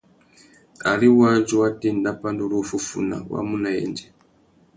Ari 0.91 1.07
wādjú 1.19 1.55
wa 1.61 1.69
tà 1.79 1.85
enda 1.91 2.11
pandúruffúffuna, 2.21 3.17
wá 3.31 3.39
mú 3.47 3.55
nà 3.63 3.69
yêndzê. 3.77 4.07